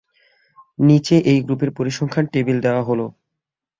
[0.79, 3.05] নিচে এই গ্রুপের পরিসংখ্যান টেবিল দেওয়া হলো।